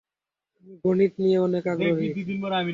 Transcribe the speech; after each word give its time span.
আমি 0.57 0.73
গণিত 0.83 1.13
নিয়ে 1.23 1.37
অনেক 1.39 1.63
আগ্রহী। 1.73 2.09